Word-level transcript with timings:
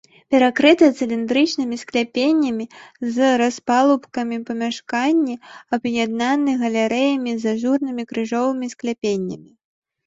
Перакрытыя 0.33 0.91
цыліндрычнымі 0.99 1.75
скляпеннямі 1.83 2.65
з 3.17 3.31
распалубкамі 3.43 4.37
памяшканні 4.49 5.35
аб'яднаны 5.79 6.51
галерэямі 6.65 7.31
з 7.47 7.57
ажурнымі 7.57 8.03
крыжовымі 8.13 8.65
скляпеннямі. 8.75 9.49